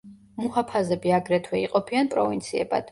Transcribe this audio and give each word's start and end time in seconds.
მუჰაფაზები 0.43 1.13
აგრეთვე 1.19 1.63
იყოფიან 1.69 2.13
პროვინციებად. 2.17 2.79